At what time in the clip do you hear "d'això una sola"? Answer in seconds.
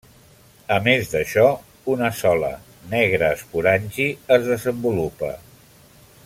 1.11-2.51